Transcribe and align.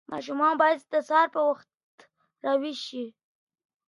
ماشومان 0.13 0.53
باید 0.61 0.79
د 0.93 0.95
سهار 1.07 1.27
په 1.35 1.41
وخت 1.49 1.69
راویښ 2.43 2.77
شي. 2.87 3.05